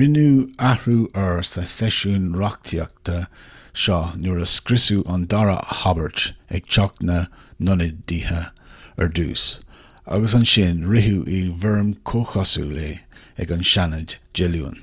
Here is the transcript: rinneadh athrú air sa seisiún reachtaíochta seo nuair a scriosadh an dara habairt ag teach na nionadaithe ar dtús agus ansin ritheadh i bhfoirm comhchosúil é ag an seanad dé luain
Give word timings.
rinneadh 0.00 0.42
athrú 0.66 0.96
air 1.22 1.38
sa 1.46 1.62
seisiún 1.70 2.26
reachtaíochta 2.40 3.14
seo 3.84 3.96
nuair 4.26 4.38
a 4.44 4.46
scriosadh 4.50 5.08
an 5.14 5.24
dara 5.32 5.56
habairt 5.78 6.22
ag 6.58 6.68
teach 6.76 7.02
na 7.08 7.16
nionadaithe 7.68 8.38
ar 8.38 9.10
dtús 9.20 9.46
agus 10.18 10.38
ansin 10.40 10.82
ritheadh 10.92 11.32
i 11.40 11.40
bhfoirm 11.64 11.88
comhchosúil 12.12 12.78
é 12.90 12.92
ag 13.46 13.56
an 13.58 13.66
seanad 13.72 14.16
dé 14.42 14.48
luain 14.54 14.80